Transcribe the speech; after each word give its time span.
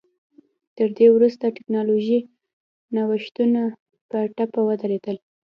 تر 0.77 0.87
دې 0.97 1.07
وروسته 1.15 1.53
ټکنالوژیکي 1.57 2.29
نوښتونه 2.95 3.61
په 4.09 4.17
ټپه 4.35 4.61
ودرېدل 4.67 5.17